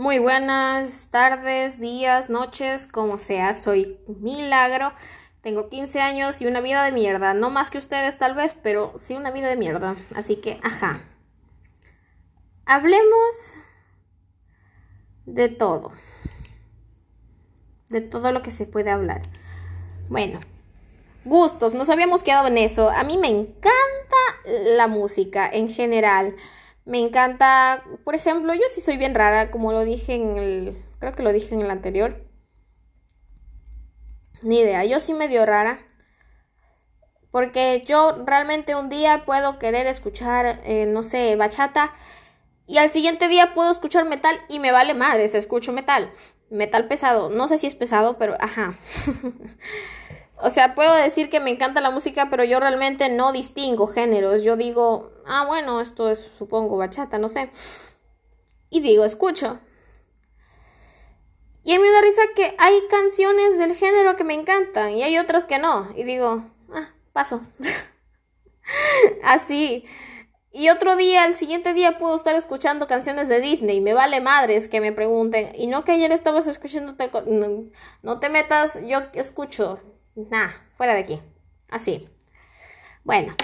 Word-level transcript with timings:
Muy 0.00 0.18
buenas 0.18 1.08
tardes, 1.10 1.78
días, 1.78 2.30
noches, 2.30 2.86
como 2.86 3.18
sea, 3.18 3.52
soy 3.52 3.98
Milagro. 4.06 4.94
Tengo 5.42 5.68
15 5.68 6.00
años 6.00 6.40
y 6.40 6.46
una 6.46 6.62
vida 6.62 6.82
de 6.84 6.90
mierda. 6.90 7.34
No 7.34 7.50
más 7.50 7.68
que 7.68 7.76
ustedes 7.76 8.16
tal 8.16 8.34
vez, 8.34 8.54
pero 8.62 8.94
sí 8.98 9.14
una 9.14 9.30
vida 9.30 9.48
de 9.48 9.56
mierda. 9.56 9.96
Así 10.14 10.36
que, 10.36 10.58
ajá. 10.62 11.02
Hablemos 12.64 13.52
de 15.26 15.50
todo. 15.50 15.92
De 17.90 18.00
todo 18.00 18.32
lo 18.32 18.40
que 18.40 18.52
se 18.52 18.64
puede 18.64 18.88
hablar. 18.88 19.20
Bueno, 20.08 20.40
gustos, 21.26 21.74
nos 21.74 21.90
habíamos 21.90 22.22
quedado 22.22 22.48
en 22.48 22.56
eso. 22.56 22.88
A 22.88 23.04
mí 23.04 23.18
me 23.18 23.28
encanta 23.28 24.16
la 24.46 24.86
música 24.86 25.46
en 25.46 25.68
general. 25.68 26.36
Me 26.84 26.98
encanta, 26.98 27.84
por 28.04 28.14
ejemplo, 28.14 28.54
yo 28.54 28.62
sí 28.72 28.80
soy 28.80 28.96
bien 28.96 29.14
rara, 29.14 29.50
como 29.50 29.72
lo 29.72 29.84
dije 29.84 30.14
en 30.14 30.38
el, 30.38 30.84
creo 30.98 31.12
que 31.12 31.22
lo 31.22 31.32
dije 31.32 31.54
en 31.54 31.60
el 31.60 31.70
anterior. 31.70 32.24
Ni 34.42 34.60
idea, 34.60 34.84
yo 34.84 35.00
sí 35.00 35.12
medio 35.12 35.44
rara. 35.44 35.80
Porque 37.30 37.84
yo 37.86 38.24
realmente 38.26 38.74
un 38.74 38.88
día 38.88 39.24
puedo 39.24 39.58
querer 39.58 39.86
escuchar, 39.86 40.60
eh, 40.64 40.86
no 40.86 41.02
sé, 41.02 41.36
bachata. 41.36 41.92
Y 42.66 42.78
al 42.78 42.90
siguiente 42.90 43.28
día 43.28 43.54
puedo 43.54 43.70
escuchar 43.70 44.04
metal 44.04 44.36
y 44.48 44.58
me 44.58 44.72
vale 44.72 44.94
madre, 44.94 45.24
escucho 45.24 45.72
metal. 45.72 46.10
Metal 46.50 46.88
pesado. 46.88 47.30
No 47.30 47.46
sé 47.46 47.58
si 47.58 47.66
es 47.66 47.74
pesado, 47.74 48.18
pero 48.18 48.36
ajá. 48.40 48.74
O 50.42 50.50
sea, 50.50 50.74
puedo 50.74 50.94
decir 50.94 51.28
que 51.28 51.40
me 51.40 51.50
encanta 51.50 51.80
la 51.80 51.90
música, 51.90 52.28
pero 52.30 52.44
yo 52.44 52.60
realmente 52.60 53.08
no 53.08 53.32
distingo 53.32 53.86
géneros. 53.86 54.42
Yo 54.42 54.56
digo, 54.56 55.12
ah, 55.26 55.44
bueno, 55.46 55.80
esto 55.80 56.10
es, 56.10 56.26
supongo, 56.38 56.76
bachata, 56.76 57.18
no 57.18 57.28
sé. 57.28 57.50
Y 58.70 58.80
digo, 58.80 59.04
escucho. 59.04 59.58
Y 61.62 61.74
a 61.74 61.78
mí 61.78 61.82
me 61.82 61.90
da 61.90 62.00
risa 62.00 62.22
que 62.34 62.54
hay 62.58 62.74
canciones 62.90 63.58
del 63.58 63.74
género 63.74 64.16
que 64.16 64.24
me 64.24 64.34
encantan 64.34 64.92
y 64.92 65.02
hay 65.02 65.18
otras 65.18 65.44
que 65.44 65.58
no. 65.58 65.88
Y 65.94 66.04
digo, 66.04 66.44
ah, 66.72 66.94
paso. 67.12 67.42
Así. 69.22 69.84
Y 70.52 70.70
otro 70.70 70.96
día, 70.96 71.26
el 71.26 71.34
siguiente 71.34 71.74
día 71.74 71.98
puedo 71.98 72.16
estar 72.16 72.34
escuchando 72.34 72.86
canciones 72.86 73.28
de 73.28 73.40
Disney. 73.40 73.80
Me 73.80 73.92
vale 73.92 74.20
madres 74.20 74.68
que 74.68 74.80
me 74.80 74.92
pregunten. 74.92 75.52
Y 75.54 75.66
no 75.66 75.84
que 75.84 75.92
ayer 75.92 76.10
estabas 76.12 76.46
escuchando. 76.46 76.96
No, 77.26 77.70
no 78.02 78.20
te 78.20 78.30
metas, 78.30 78.80
yo 78.86 79.00
escucho. 79.12 79.80
Nah, 80.14 80.50
fuera 80.76 80.94
de 80.94 81.00
aquí. 81.00 81.20
Así. 81.68 82.08
Bueno. 83.04 83.34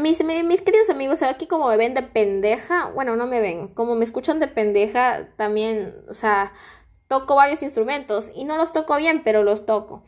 Mis, 0.00 0.24
mis, 0.24 0.60
queridos 0.60 0.90
amigos, 0.90 1.22
aquí 1.22 1.46
como 1.46 1.68
me 1.68 1.76
ven 1.76 1.94
de 1.94 2.02
pendeja, 2.02 2.90
bueno, 2.90 3.14
no 3.14 3.28
me 3.28 3.40
ven, 3.40 3.68
como 3.68 3.94
me 3.94 4.04
escuchan 4.04 4.40
de 4.40 4.48
pendeja, 4.48 5.28
también, 5.36 6.04
o 6.08 6.14
sea, 6.14 6.52
toco 7.06 7.36
varios 7.36 7.62
instrumentos 7.62 8.32
y 8.34 8.44
no 8.44 8.56
los 8.56 8.72
toco 8.72 8.96
bien, 8.96 9.22
pero 9.22 9.44
los 9.44 9.66
toco. 9.66 10.02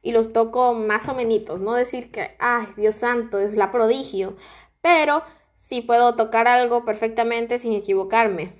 Y 0.00 0.12
los 0.12 0.32
toco 0.32 0.72
más 0.72 1.08
o 1.08 1.14
menos, 1.14 1.60
no 1.60 1.74
decir 1.74 2.10
que, 2.10 2.36
ay, 2.38 2.66
Dios 2.78 2.94
santo, 2.94 3.38
es 3.38 3.54
la 3.54 3.70
prodigio, 3.70 4.34
pero 4.80 5.22
sí 5.56 5.82
puedo 5.82 6.14
tocar 6.16 6.48
algo 6.48 6.86
perfectamente 6.86 7.58
sin 7.58 7.74
equivocarme. 7.74 8.54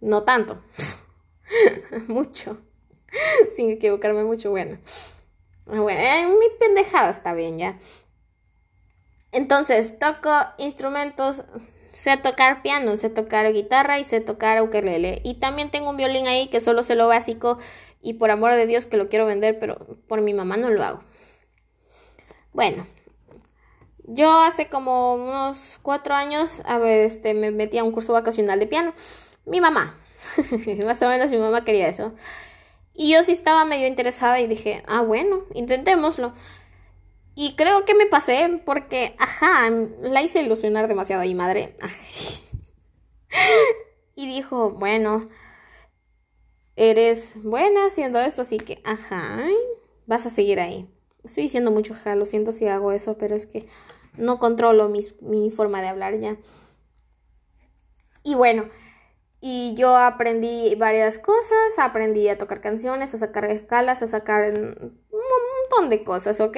No 0.00 0.24
tanto, 0.24 0.60
mucho. 2.08 2.58
sin 3.56 3.70
equivocarme 3.70 4.24
mucho, 4.24 4.50
bueno. 4.50 4.78
Bueno, 5.66 5.88
eh, 5.88 6.26
mi 6.26 6.58
pendejada 6.58 7.10
está 7.10 7.34
bien 7.34 7.58
ya. 7.58 7.78
Entonces, 9.32 9.98
toco 9.98 10.30
instrumentos, 10.58 11.44
sé 11.92 12.16
tocar 12.16 12.62
piano, 12.62 12.96
sé 12.96 13.08
tocar 13.10 13.50
guitarra 13.52 13.98
y 13.98 14.04
sé 14.04 14.20
tocar 14.20 14.60
ukelele. 14.62 15.20
Y 15.24 15.34
también 15.34 15.70
tengo 15.70 15.90
un 15.90 15.96
violín 15.96 16.26
ahí 16.26 16.48
que 16.48 16.60
solo 16.60 16.82
sé 16.82 16.94
lo 16.94 17.08
básico 17.08 17.58
y 18.02 18.14
por 18.14 18.30
amor 18.30 18.52
de 18.52 18.66
Dios 18.66 18.86
que 18.86 18.96
lo 18.96 19.08
quiero 19.08 19.26
vender, 19.26 19.58
pero 19.58 19.78
por 20.08 20.20
mi 20.20 20.34
mamá 20.34 20.56
no 20.56 20.68
lo 20.68 20.82
hago. 20.82 21.02
Bueno, 22.52 22.86
yo 24.04 24.40
hace 24.40 24.68
como 24.68 25.14
unos 25.14 25.78
cuatro 25.80 26.14
años 26.14 26.60
a 26.66 26.78
ver, 26.78 27.00
este, 27.00 27.32
me 27.34 27.50
metí 27.50 27.78
a 27.78 27.84
un 27.84 27.92
curso 27.92 28.12
vacacional 28.12 28.58
de 28.58 28.66
piano. 28.66 28.92
Mi 29.46 29.60
mamá, 29.60 29.96
más 30.84 31.00
o 31.02 31.08
menos 31.08 31.30
mi 31.30 31.38
mamá 31.38 31.64
quería 31.64 31.88
eso. 31.88 32.12
Y 32.94 33.12
yo 33.12 33.24
sí 33.24 33.32
estaba 33.32 33.64
medio 33.64 33.86
interesada 33.86 34.40
y 34.40 34.46
dije, 34.46 34.82
ah, 34.86 35.00
bueno, 35.00 35.44
intentémoslo. 35.54 36.32
Y 37.34 37.54
creo 37.56 37.84
que 37.84 37.94
me 37.94 38.06
pasé 38.06 38.60
porque, 38.64 39.14
ajá, 39.18 39.70
la 39.70 40.22
hice 40.22 40.42
ilusionar 40.42 40.88
demasiado 40.88 41.22
a 41.22 41.26
mi 41.26 41.34
madre. 41.34 41.74
y 44.14 44.26
dijo, 44.26 44.70
bueno, 44.70 45.28
eres 46.76 47.36
buena 47.42 47.86
haciendo 47.86 48.20
esto, 48.20 48.42
así 48.42 48.58
que, 48.58 48.82
ajá, 48.84 49.42
vas 50.06 50.26
a 50.26 50.30
seguir 50.30 50.60
ahí. 50.60 50.86
Estoy 51.24 51.44
diciendo 51.44 51.70
mucho, 51.70 51.94
ajá, 51.94 52.14
lo 52.14 52.26
siento 52.26 52.52
si 52.52 52.66
hago 52.66 52.92
eso, 52.92 53.16
pero 53.16 53.34
es 53.34 53.46
que 53.46 53.66
no 54.18 54.38
controlo 54.38 54.88
mi 54.88 55.50
forma 55.50 55.80
de 55.80 55.88
hablar 55.88 56.18
ya. 56.18 56.36
Y 58.24 58.34
bueno, 58.34 58.68
y 59.44 59.74
yo 59.74 59.96
aprendí 59.96 60.76
varias 60.76 61.18
cosas, 61.18 61.76
aprendí 61.76 62.28
a 62.28 62.38
tocar 62.38 62.60
canciones, 62.60 63.12
a 63.12 63.18
sacar 63.18 63.44
escalas, 63.46 64.00
a 64.00 64.06
sacar 64.06 64.48
un 64.52 65.00
montón 65.10 65.90
de 65.90 66.04
cosas, 66.04 66.40
¿ok? 66.40 66.56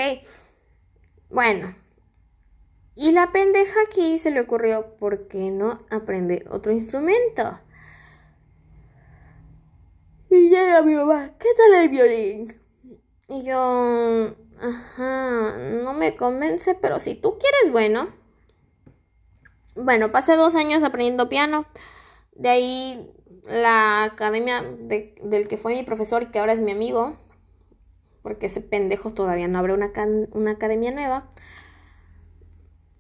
Bueno. 1.31 1.75
Y 2.95 3.13
la 3.13 3.33
pendeja 3.33 3.81
aquí 3.89 4.19
se 4.19 4.31
le 4.31 4.41
ocurrió, 4.41 4.97
¿por 4.99 5.29
qué 5.29 5.51
no 5.51 5.81
aprender 5.91 6.47
otro 6.51 6.73
instrumento? 6.73 7.59
Y 10.29 10.51
llega 10.51 10.83
mi 10.83 10.95
mamá, 10.95 11.31
¿qué 11.39 11.49
tal 11.57 11.83
el 11.83 11.89
violín? 11.89 12.61
Y 13.29 13.45
yo, 13.45 14.37
ajá, 14.61 15.57
no 15.57 15.95
me 15.95 16.17
convence, 16.17 16.75
pero 16.75 17.01
si 17.01 17.15
tú 17.15 17.39
quieres, 17.39 17.73
bueno. 17.73 18.13
Bueno, 19.75 20.13
pasé 20.13 20.37
dos 20.37 20.55
años 20.55 20.83
aprendiendo 20.83 21.31
piano. 21.31 21.65
De 22.35 22.49
ahí 22.49 23.11
la 23.45 24.05
academia 24.05 24.63
del 24.63 25.49
que 25.49 25.57
fue 25.57 25.75
mi 25.75 25.83
profesor 25.83 26.23
y 26.23 26.27
que 26.27 26.39
ahora 26.39 26.53
es 26.53 26.61
mi 26.61 26.73
amigo, 26.73 27.17
porque 28.23 28.47
ese 28.47 28.61
pendejo 28.61 29.13
todavía 29.13 29.49
no 29.49 29.59
abre 29.59 29.75
una, 29.75 29.93
una 30.33 30.53
academia 30.53 30.91
nueva. 30.91 31.31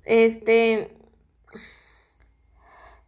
Este, 0.05 0.95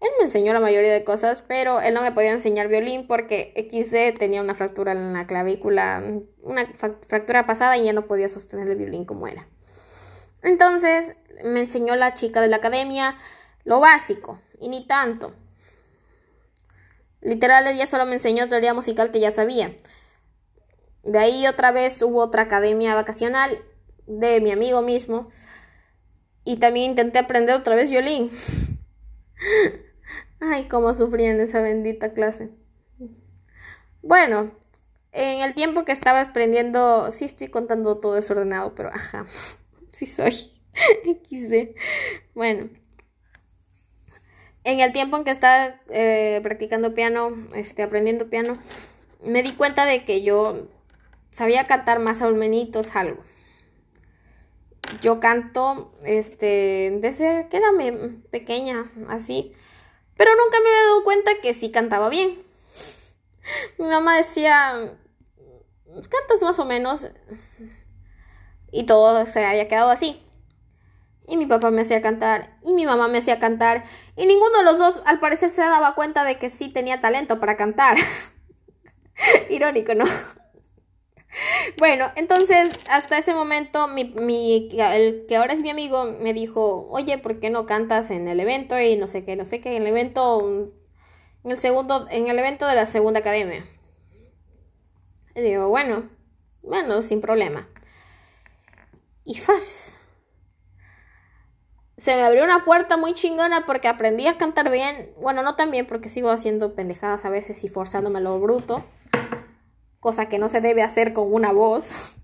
él 0.00 0.10
me 0.18 0.24
enseñó 0.24 0.52
la 0.52 0.60
mayoría 0.60 0.92
de 0.92 1.04
cosas, 1.04 1.42
pero 1.42 1.80
él 1.80 1.94
no 1.94 2.02
me 2.02 2.12
podía 2.12 2.30
enseñar 2.30 2.68
violín 2.68 3.06
porque 3.06 3.52
XD 3.56 4.18
tenía 4.18 4.42
una 4.42 4.54
fractura 4.54 4.92
en 4.92 5.12
la 5.12 5.26
clavícula, 5.26 6.02
una 6.42 6.66
fractura 7.06 7.46
pasada 7.46 7.76
y 7.76 7.84
ya 7.84 7.92
no 7.92 8.06
podía 8.06 8.28
sostener 8.28 8.68
el 8.68 8.76
violín 8.76 9.04
como 9.04 9.26
era. 9.26 9.48
Entonces 10.42 11.16
me 11.44 11.60
enseñó 11.60 11.96
la 11.96 12.14
chica 12.14 12.40
de 12.40 12.48
la 12.48 12.56
academia 12.56 13.16
lo 13.64 13.80
básico 13.80 14.40
y 14.60 14.68
ni 14.68 14.86
tanto. 14.86 15.34
Literal, 17.20 17.66
ella 17.66 17.86
solo 17.86 18.06
me 18.06 18.14
enseñó 18.14 18.48
teoría 18.48 18.74
musical 18.74 19.10
que 19.10 19.20
ya 19.20 19.30
sabía. 19.30 19.74
De 21.02 21.18
ahí 21.18 21.46
otra 21.46 21.72
vez 21.72 22.00
hubo 22.02 22.20
otra 22.20 22.42
academia 22.42 22.94
vacacional 22.94 23.62
de 24.06 24.40
mi 24.40 24.50
amigo 24.50 24.82
mismo. 24.82 25.28
Y 26.44 26.58
también 26.58 26.92
intenté 26.92 27.18
aprender 27.18 27.56
otra 27.56 27.74
vez 27.74 27.90
violín. 27.90 28.30
Ay, 30.40 30.68
cómo 30.68 30.94
sufrí 30.94 31.24
en 31.24 31.40
esa 31.40 31.60
bendita 31.60 32.12
clase. 32.12 32.50
Bueno, 34.02 34.52
en 35.12 35.40
el 35.40 35.54
tiempo 35.54 35.84
que 35.84 35.92
estaba 35.92 36.20
aprendiendo, 36.20 37.10
sí 37.10 37.24
estoy 37.24 37.48
contando 37.48 37.98
todo 37.98 38.14
desordenado, 38.14 38.74
pero 38.74 38.90
ajá, 38.90 39.26
sí 39.90 40.06
soy 40.06 40.52
XD. 41.30 41.74
Bueno 42.34 42.85
en 44.66 44.80
el 44.80 44.92
tiempo 44.92 45.16
en 45.16 45.22
que 45.22 45.30
estaba 45.30 45.80
eh, 45.90 46.40
practicando 46.42 46.92
piano, 46.92 47.30
este, 47.54 47.84
aprendiendo 47.84 48.28
piano, 48.28 48.58
me 49.22 49.44
di 49.44 49.54
cuenta 49.54 49.86
de 49.86 50.04
que 50.04 50.22
yo 50.22 50.66
sabía 51.30 51.68
cantar 51.68 52.00
más 52.00 52.20
a 52.20 52.26
algo. 52.96 53.22
Yo 55.00 55.20
canto, 55.20 55.92
este, 56.02 56.98
desde 57.00 57.46
que 57.48 57.56
era 57.56 57.70
pequeña, 58.32 58.90
así, 59.08 59.52
pero 60.16 60.32
nunca 60.34 60.58
me 60.60 60.68
había 60.68 60.82
dado 60.82 61.04
cuenta 61.04 61.30
que 61.40 61.54
sí 61.54 61.70
cantaba 61.70 62.08
bien. 62.08 62.36
Mi 63.78 63.86
mamá 63.86 64.16
decía, 64.16 64.96
cantas 66.08 66.42
más 66.42 66.58
o 66.58 66.64
menos, 66.64 67.08
y 68.72 68.84
todo 68.84 69.26
se 69.26 69.44
había 69.44 69.68
quedado 69.68 69.90
así. 69.90 70.25
Y 71.28 71.36
mi 71.36 71.46
papá 71.46 71.70
me 71.70 71.82
hacía 71.82 72.00
cantar, 72.02 72.56
y 72.62 72.72
mi 72.72 72.86
mamá 72.86 73.08
me 73.08 73.18
hacía 73.18 73.40
cantar, 73.40 73.82
y 74.16 74.26
ninguno 74.26 74.58
de 74.58 74.64
los 74.64 74.78
dos 74.78 75.02
al 75.06 75.18
parecer 75.18 75.48
se 75.48 75.60
daba 75.60 75.94
cuenta 75.94 76.24
de 76.24 76.38
que 76.38 76.50
sí 76.50 76.68
tenía 76.68 77.00
talento 77.00 77.40
para 77.40 77.56
cantar. 77.56 77.96
Irónico, 79.50 79.94
¿no? 79.94 80.04
bueno, 81.78 82.10
entonces 82.16 82.78
hasta 82.88 83.18
ese 83.18 83.34
momento 83.34 83.88
mi, 83.88 84.04
mi, 84.04 84.68
el 84.72 85.26
que 85.26 85.36
ahora 85.36 85.52
es 85.52 85.62
mi 85.62 85.70
amigo 85.70 86.04
me 86.20 86.32
dijo, 86.32 86.86
oye, 86.90 87.18
¿por 87.18 87.40
qué 87.40 87.50
no 87.50 87.66
cantas 87.66 88.10
en 88.10 88.28
el 88.28 88.40
evento? 88.40 88.78
Y 88.80 88.96
no 88.96 89.06
sé 89.06 89.24
qué, 89.24 89.36
no 89.36 89.44
sé 89.44 89.60
qué, 89.60 89.76
en 89.76 89.82
el 89.82 89.88
evento, 89.88 90.48
en 91.44 91.50
el 91.50 91.58
segundo, 91.58 92.06
en 92.10 92.28
el 92.28 92.38
evento 92.38 92.66
de 92.66 92.74
la 92.74 92.86
segunda 92.86 93.20
academia. 93.20 93.66
Y 95.34 95.42
digo, 95.42 95.68
bueno, 95.68 96.08
bueno, 96.62 97.02
sin 97.02 97.20
problema. 97.20 97.68
Y 99.24 99.34
faz. 99.34 99.95
Se 101.96 102.14
me 102.14 102.22
abrió 102.22 102.44
una 102.44 102.64
puerta 102.64 102.96
muy 102.96 103.14
chingona 103.14 103.64
porque 103.66 103.88
aprendí 103.88 104.26
a 104.26 104.36
cantar 104.36 104.70
bien. 104.70 105.12
Bueno, 105.20 105.42
no 105.42 105.56
tan 105.56 105.70
bien 105.70 105.86
porque 105.86 106.08
sigo 106.08 106.30
haciendo 106.30 106.74
pendejadas 106.74 107.24
a 107.24 107.30
veces 107.30 107.64
y 107.64 107.68
forzándome 107.68 108.20
lo 108.20 108.38
bruto 108.38 108.84
cosa 110.06 110.28
que 110.28 110.38
no 110.38 110.46
se 110.46 110.60
debe 110.60 110.84
hacer 110.84 111.12
con 111.12 111.32
una 111.32 111.50
voz. 111.50 112.14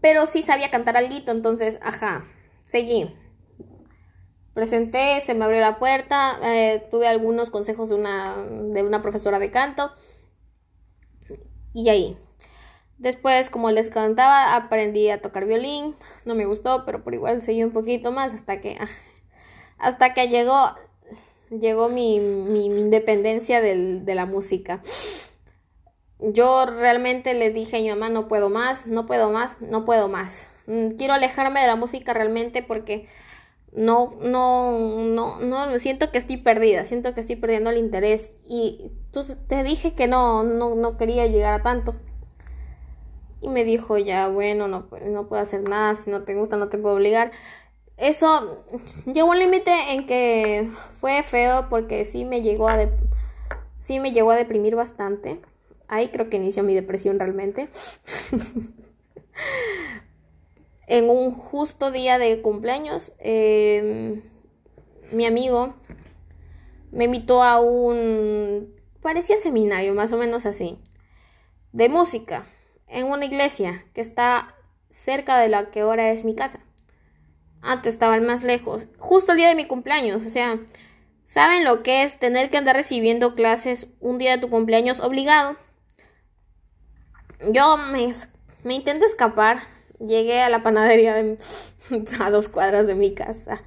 Pero 0.00 0.26
sí 0.26 0.42
sabía 0.42 0.70
cantar 0.70 0.96
algo, 0.96 1.30
entonces, 1.32 1.80
ajá, 1.82 2.24
seguí. 2.64 3.12
Presenté, 4.54 5.20
se 5.22 5.34
me 5.34 5.44
abrió 5.44 5.60
la 5.60 5.80
puerta, 5.80 6.38
eh, 6.40 6.86
tuve 6.92 7.08
algunos 7.08 7.50
consejos 7.50 7.88
de 7.88 7.96
una, 7.96 8.36
de 8.46 8.84
una 8.84 9.02
profesora 9.02 9.40
de 9.40 9.50
canto. 9.50 9.90
Y 11.74 11.88
ahí. 11.88 12.16
Después, 13.02 13.50
como 13.50 13.72
les 13.72 13.90
cantaba, 13.90 14.54
aprendí 14.54 15.10
a 15.10 15.20
tocar 15.20 15.44
violín. 15.44 15.96
No 16.24 16.36
me 16.36 16.46
gustó, 16.46 16.84
pero 16.86 17.02
por 17.02 17.14
igual 17.14 17.42
seguí 17.42 17.64
un 17.64 17.72
poquito 17.72 18.12
más 18.12 18.32
hasta 18.32 18.60
que, 18.60 18.76
ah, 18.80 18.88
hasta 19.78 20.14
que 20.14 20.28
llegó 20.28 20.74
llegó 21.50 21.88
mi, 21.88 22.20
mi, 22.20 22.66
independencia 22.66 23.60
de 23.60 24.14
la 24.14 24.24
música. 24.24 24.80
Yo 26.20 26.64
realmente 26.66 27.34
le 27.34 27.50
dije 27.50 27.78
a 27.78 27.80
mi 27.80 27.88
mamá, 27.88 28.08
no 28.08 28.28
puedo 28.28 28.48
más, 28.48 28.86
no 28.86 29.04
puedo 29.04 29.32
más, 29.32 29.60
no 29.60 29.84
puedo 29.84 30.08
más. 30.08 30.48
Mm, 30.68 30.90
quiero 30.90 31.14
alejarme 31.14 31.60
de 31.60 31.66
la 31.66 31.74
música 31.74 32.14
realmente 32.14 32.62
porque 32.62 33.08
no, 33.72 34.14
no, 34.20 34.78
no, 35.00 35.40
no, 35.40 35.78
siento 35.80 36.12
que 36.12 36.18
estoy 36.18 36.36
perdida, 36.36 36.84
siento 36.84 37.12
que 37.14 37.20
estoy 37.20 37.36
perdiendo 37.36 37.70
el 37.70 37.78
interés. 37.78 38.30
Y 38.46 38.92
tú, 39.10 39.24
te 39.48 39.64
dije 39.64 39.94
que 39.94 40.06
no, 40.06 40.44
no, 40.44 40.76
no 40.76 40.96
quería 40.96 41.26
llegar 41.26 41.52
a 41.60 41.62
tanto. 41.64 41.96
Y 43.42 43.48
me 43.48 43.64
dijo, 43.64 43.98
ya, 43.98 44.28
bueno, 44.28 44.68
no, 44.68 44.88
no 45.10 45.28
puedo 45.28 45.42
hacer 45.42 45.68
nada, 45.68 45.96
si 45.96 46.10
no 46.10 46.22
te 46.22 46.34
gusta, 46.34 46.56
no 46.56 46.68
te 46.68 46.78
puedo 46.78 46.94
obligar 46.94 47.32
eso 47.96 48.64
llegó 49.06 49.30
un 49.30 49.38
límite 49.38 49.72
en 49.92 50.06
que 50.06 50.68
fue 50.94 51.22
feo 51.22 51.66
porque 51.68 52.04
sí 52.04 52.24
me 52.24 52.42
llegó 52.42 52.68
a 52.68 52.88
sí 53.78 54.00
me 54.00 54.12
llegó 54.12 54.30
a 54.30 54.36
deprimir 54.36 54.74
bastante. 54.74 55.40
Ahí 55.88 56.08
creo 56.08 56.28
que 56.28 56.36
inició 56.36 56.62
mi 56.62 56.74
depresión 56.74 57.18
realmente. 57.18 57.68
en 60.86 61.10
un 61.10 61.32
justo 61.32 61.90
día 61.90 62.18
de 62.18 62.40
cumpleaños, 62.42 63.12
em, 63.18 64.22
mi 65.12 65.26
amigo 65.26 65.74
me 66.90 67.04
invitó 67.04 67.42
a 67.42 67.60
un 67.60 68.74
parecía 69.00 69.36
seminario, 69.36 69.94
más 69.94 70.12
o 70.12 70.16
menos 70.16 70.46
así, 70.46 70.78
de 71.72 71.88
música, 71.88 72.46
en 72.92 73.06
una 73.06 73.24
iglesia 73.24 73.84
que 73.94 74.00
está 74.00 74.54
cerca 74.90 75.38
de 75.38 75.48
la 75.48 75.70
que 75.70 75.80
ahora 75.80 76.10
es 76.10 76.24
mi 76.24 76.34
casa. 76.34 76.60
Antes 77.62 77.94
estaban 77.94 78.26
más 78.26 78.42
lejos. 78.42 78.88
Justo 78.98 79.32
el 79.32 79.38
día 79.38 79.48
de 79.48 79.54
mi 79.54 79.66
cumpleaños. 79.66 80.24
O 80.24 80.30
sea, 80.30 80.58
¿saben 81.26 81.64
lo 81.64 81.82
que 81.82 82.02
es 82.02 82.18
tener 82.18 82.50
que 82.50 82.58
andar 82.58 82.76
recibiendo 82.76 83.34
clases 83.34 83.86
un 84.00 84.18
día 84.18 84.32
de 84.32 84.38
tu 84.38 84.50
cumpleaños 84.50 85.00
obligado? 85.00 85.56
Yo 87.50 87.76
me, 87.76 88.12
intenté 88.74 89.06
escapar. 89.06 89.62
Llegué 89.98 90.42
a 90.42 90.48
la 90.48 90.62
panadería 90.62 91.16
a 92.20 92.30
dos 92.30 92.48
cuadras 92.48 92.86
de 92.86 92.94
mi 92.94 93.14
casa. 93.14 93.62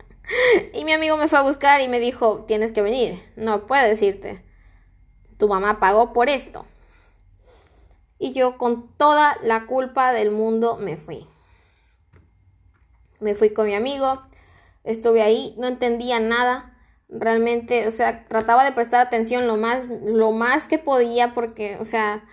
Y 0.73 0.85
mi 0.85 0.93
amigo 0.93 1.17
me 1.17 1.27
fue 1.27 1.39
a 1.39 1.43
buscar 1.43 1.81
y 1.81 1.87
me 1.87 1.99
dijo, 1.99 2.45
tienes 2.47 2.71
que 2.71 2.81
venir. 2.81 3.23
No 3.35 3.65
puedo 3.65 3.87
decirte. 3.87 4.43
Tu 5.37 5.47
mamá 5.47 5.79
pagó 5.79 6.13
por 6.13 6.29
esto. 6.29 6.65
Y 8.25 8.33
yo 8.33 8.57
con 8.57 8.87
toda 8.97 9.37
la 9.43 9.67
culpa 9.67 10.11
del 10.11 10.31
mundo 10.31 10.77
me 10.77 10.97
fui. 10.97 11.27
Me 13.19 13.35
fui 13.35 13.51
con 13.51 13.67
mi 13.67 13.75
amigo, 13.75 14.19
estuve 14.83 15.21
ahí, 15.21 15.53
no 15.59 15.67
entendía 15.67 16.19
nada. 16.19 16.75
Realmente, 17.07 17.87
o 17.87 17.91
sea, 17.91 18.25
trataba 18.27 18.63
de 18.63 18.71
prestar 18.71 18.99
atención 18.99 19.45
lo 19.45 19.57
más, 19.57 19.85
lo 20.01 20.31
más 20.31 20.65
que 20.65 20.79
podía 20.79 21.35
porque, 21.35 21.77
o 21.79 21.85
sea, 21.85 22.25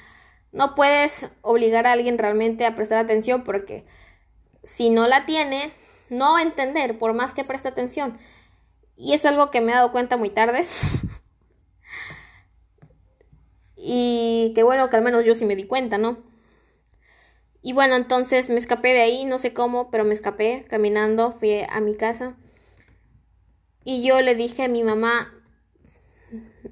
no 0.51 0.75
puedes 0.75 1.29
obligar 1.43 1.87
a 1.87 1.93
alguien 1.93 2.17
realmente 2.17 2.65
a 2.65 2.75
prestar 2.75 3.05
atención 3.05 3.45
porque 3.45 3.85
si 4.63 4.89
no 4.89 5.07
la 5.07 5.27
tiene, 5.27 5.75
no 6.09 6.33
va 6.33 6.39
a 6.39 6.43
entender 6.43 6.99
por 6.99 7.13
más 7.13 7.35
que 7.35 7.45
preste 7.45 7.69
atención. 7.69 8.19
Y 8.97 9.13
es 9.13 9.27
algo 9.27 9.51
que 9.51 9.61
me 9.61 9.73
he 9.73 9.75
dado 9.75 9.93
cuenta 9.93 10.17
muy 10.17 10.31
tarde. 10.31 10.67
y 13.85 14.53
que 14.55 14.63
bueno, 14.63 14.89
que 14.89 14.97
al 14.97 15.03
menos 15.03 15.25
yo 15.25 15.35
sí 15.35 15.45
me 15.45 15.57
di 15.57 15.65
cuenta, 15.65 15.99
¿no? 15.99 16.19
Y 17.63 17.73
bueno, 17.73 17.97
entonces 17.97 18.49
me 18.49 18.57
escapé 18.57 18.93
de 18.93 19.03
ahí, 19.03 19.25
no 19.25 19.39
sé 19.39 19.53
cómo, 19.53 19.91
pero 19.91 20.05
me 20.05 20.15
escapé 20.15 20.65
caminando, 20.69 21.33
fui 21.33 21.63
a 21.69 21.81
mi 21.81 21.97
casa. 21.97 22.37
Y 23.85 24.03
yo 24.03 24.21
le 24.21 24.37
dije 24.37 24.65
a 24.65 24.69
mi 24.69 24.85
mamá, 24.85 25.35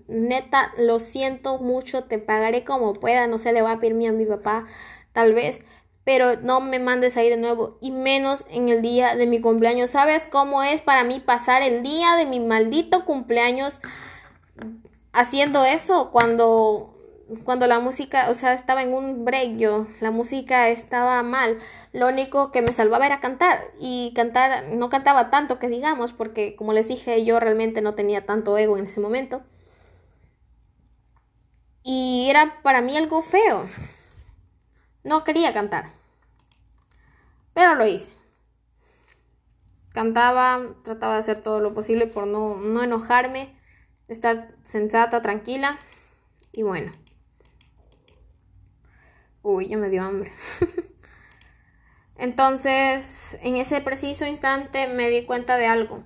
neta, 0.06 0.72
lo 0.78 1.00
siento 1.00 1.58
mucho, 1.58 2.04
te 2.04 2.18
pagaré 2.18 2.64
como 2.64 2.94
pueda, 2.94 3.26
no 3.26 3.38
sé, 3.38 3.52
le 3.52 3.62
voy 3.62 3.72
a 3.72 3.80
pedir 3.80 4.08
a 4.08 4.12
mi 4.12 4.26
papá, 4.26 4.66
tal 5.12 5.32
vez, 5.32 5.62
pero 6.04 6.40
no 6.40 6.60
me 6.60 6.78
mandes 6.78 7.16
ahí 7.16 7.28
de 7.28 7.36
nuevo, 7.36 7.78
y 7.80 7.90
menos 7.90 8.44
en 8.50 8.68
el 8.68 8.82
día 8.82 9.16
de 9.16 9.26
mi 9.26 9.40
cumpleaños. 9.40 9.90
¿Sabes 9.90 10.26
cómo 10.26 10.62
es 10.62 10.80
para 10.80 11.04
mí 11.04 11.18
pasar 11.18 11.62
el 11.62 11.82
día 11.82 12.16
de 12.16 12.26
mi 12.26 12.38
maldito 12.38 13.04
cumpleaños 13.04 13.80
haciendo 15.12 15.64
eso? 15.64 16.10
Cuando 16.10 16.89
cuando 17.44 17.66
la 17.66 17.80
música, 17.80 18.30
o 18.30 18.34
sea, 18.34 18.54
estaba 18.54 18.82
en 18.82 18.92
un 18.92 19.24
break 19.24 19.56
yo, 19.56 19.86
la 20.00 20.10
música 20.10 20.68
estaba 20.68 21.22
mal, 21.22 21.58
lo 21.92 22.08
único 22.08 22.50
que 22.50 22.62
me 22.62 22.72
salvaba 22.72 23.06
era 23.06 23.20
cantar 23.20 23.60
y 23.78 24.12
cantar, 24.14 24.64
no 24.74 24.88
cantaba 24.90 25.30
tanto 25.30 25.58
que 25.58 25.68
digamos, 25.68 26.12
porque 26.12 26.56
como 26.56 26.72
les 26.72 26.88
dije, 26.88 27.24
yo 27.24 27.40
realmente 27.40 27.82
no 27.82 27.94
tenía 27.94 28.26
tanto 28.26 28.56
ego 28.58 28.76
en 28.76 28.86
ese 28.86 29.00
momento. 29.00 29.42
Y 31.82 32.28
era 32.30 32.60
para 32.62 32.82
mí 32.82 32.96
algo 32.96 33.22
feo. 33.22 33.66
No 35.02 35.24
quería 35.24 35.54
cantar. 35.54 35.92
Pero 37.54 37.74
lo 37.74 37.86
hice. 37.86 38.10
Cantaba, 39.92 40.60
trataba 40.84 41.14
de 41.14 41.20
hacer 41.20 41.42
todo 41.42 41.60
lo 41.60 41.74
posible 41.74 42.06
por 42.06 42.26
no, 42.26 42.56
no 42.56 42.82
enojarme, 42.82 43.56
estar 44.08 44.54
sensata, 44.62 45.22
tranquila. 45.22 45.78
Y 46.52 46.62
bueno. 46.62 46.92
Uy, 49.42 49.68
ya 49.68 49.78
me 49.78 49.88
dio 49.88 50.02
hambre. 50.02 50.32
Entonces, 52.16 53.38
en 53.40 53.56
ese 53.56 53.80
preciso 53.80 54.26
instante 54.26 54.86
me 54.86 55.08
di 55.08 55.24
cuenta 55.24 55.56
de 55.56 55.66
algo, 55.66 56.04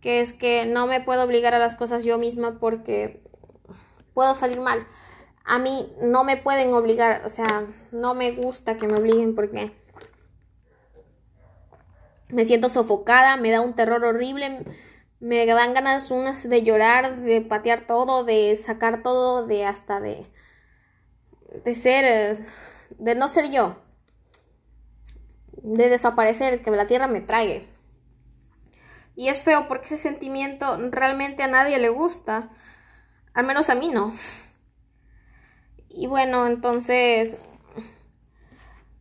que 0.00 0.20
es 0.20 0.32
que 0.32 0.66
no 0.66 0.88
me 0.88 1.00
puedo 1.00 1.22
obligar 1.22 1.54
a 1.54 1.60
las 1.60 1.76
cosas 1.76 2.02
yo 2.02 2.18
misma 2.18 2.58
porque 2.58 3.22
puedo 4.12 4.34
salir 4.34 4.60
mal. 4.60 4.86
A 5.44 5.60
mí 5.60 5.92
no 6.02 6.24
me 6.24 6.36
pueden 6.36 6.74
obligar, 6.74 7.22
o 7.24 7.28
sea, 7.28 7.66
no 7.92 8.14
me 8.14 8.32
gusta 8.32 8.76
que 8.76 8.88
me 8.88 8.98
obliguen 8.98 9.36
porque 9.36 9.70
me 12.28 12.44
siento 12.44 12.68
sofocada, 12.68 13.36
me 13.36 13.52
da 13.52 13.60
un 13.60 13.74
terror 13.76 14.04
horrible, 14.04 14.64
me 15.20 15.46
dan 15.46 15.74
ganas 15.74 16.10
unas 16.10 16.48
de 16.48 16.62
llorar, 16.64 17.20
de 17.20 17.40
patear 17.40 17.82
todo, 17.86 18.24
de 18.24 18.56
sacar 18.56 19.04
todo, 19.04 19.46
de 19.46 19.64
hasta 19.64 20.00
de 20.00 20.26
de 21.66 21.74
ser, 21.74 22.38
de 22.96 23.14
no 23.16 23.26
ser 23.26 23.50
yo, 23.50 23.76
de 25.50 25.88
desaparecer, 25.88 26.62
que 26.62 26.70
la 26.70 26.86
tierra 26.86 27.08
me 27.08 27.20
trague. 27.20 27.66
Y 29.16 29.28
es 29.28 29.42
feo 29.42 29.66
porque 29.66 29.86
ese 29.86 29.98
sentimiento 29.98 30.76
realmente 30.92 31.42
a 31.42 31.48
nadie 31.48 31.80
le 31.80 31.88
gusta, 31.88 32.50
al 33.34 33.46
menos 33.46 33.68
a 33.68 33.74
mí 33.74 33.88
no. 33.88 34.14
Y 35.88 36.06
bueno, 36.06 36.46
entonces 36.46 37.36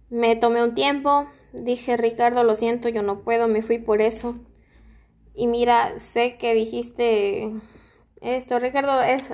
me 0.10 0.36
tomé 0.36 0.64
un 0.64 0.74
tiempo, 0.74 1.30
dije 1.54 1.98
Ricardo, 1.98 2.44
lo 2.44 2.56
siento, 2.56 2.90
yo 2.90 3.04
no 3.04 3.20
puedo, 3.20 3.48
me 3.48 3.62
fui 3.62 3.78
por 3.78 4.02
eso. 4.02 4.40
Y 5.36 5.46
mira, 5.46 6.00
sé 6.00 6.38
que 6.38 6.56
dijiste 6.56 7.52
esto, 8.22 8.58
Ricardo, 8.58 9.04
es 9.04 9.32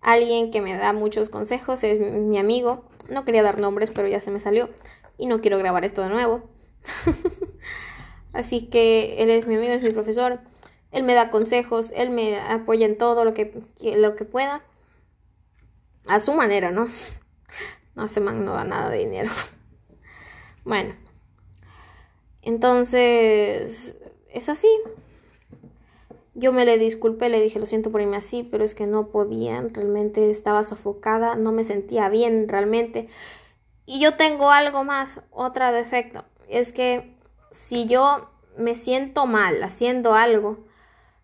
alguien 0.00 0.50
que 0.50 0.60
me 0.60 0.76
da 0.76 0.92
muchos 0.92 1.28
consejos, 1.28 1.82
es 1.84 2.00
mi 2.00 2.38
amigo. 2.38 2.84
No 3.08 3.24
quería 3.24 3.42
dar 3.42 3.58
nombres, 3.58 3.90
pero 3.90 4.08
ya 4.08 4.20
se 4.20 4.30
me 4.30 4.40
salió. 4.40 4.68
Y 5.16 5.26
no 5.26 5.40
quiero 5.40 5.58
grabar 5.58 5.84
esto 5.84 6.02
de 6.02 6.10
nuevo. 6.10 6.48
Así 8.32 8.66
que 8.66 9.22
él 9.22 9.30
es 9.30 9.46
mi 9.46 9.56
amigo, 9.56 9.72
es 9.72 9.82
mi 9.82 9.90
profesor. 9.90 10.40
Él 10.90 11.02
me 11.02 11.14
da 11.14 11.30
consejos, 11.30 11.92
él 11.94 12.10
me 12.10 12.38
apoya 12.38 12.86
en 12.86 12.96
todo 12.96 13.24
lo 13.24 13.34
que, 13.34 13.62
lo 13.96 14.16
que 14.16 14.24
pueda. 14.24 14.62
a 16.06 16.20
su 16.20 16.32
manera, 16.34 16.70
¿no? 16.70 16.86
No, 17.94 18.04
ese 18.04 18.20
man 18.20 18.44
no 18.44 18.52
da 18.52 18.62
nada 18.62 18.90
de 18.90 18.98
dinero. 18.98 19.30
Bueno, 20.64 20.94
entonces 22.42 23.96
es 24.28 24.48
así. 24.50 24.68
Yo 26.38 26.52
me 26.52 26.64
le 26.64 26.78
disculpé, 26.78 27.28
le 27.28 27.42
dije 27.42 27.58
lo 27.58 27.66
siento 27.66 27.90
por 27.90 28.00
irme 28.00 28.16
así, 28.16 28.44
pero 28.48 28.62
es 28.62 28.76
que 28.76 28.86
no 28.86 29.08
podía, 29.08 29.60
realmente 29.72 30.30
estaba 30.30 30.62
sofocada, 30.62 31.34
no 31.34 31.50
me 31.50 31.64
sentía 31.64 32.08
bien 32.08 32.48
realmente. 32.48 33.08
Y 33.86 33.98
yo 33.98 34.16
tengo 34.16 34.50
algo 34.50 34.84
más, 34.84 35.20
otro 35.32 35.72
defecto, 35.72 36.24
es 36.48 36.72
que 36.72 37.16
si 37.50 37.88
yo 37.88 38.30
me 38.56 38.76
siento 38.76 39.26
mal 39.26 39.60
haciendo 39.64 40.14
algo, 40.14 40.58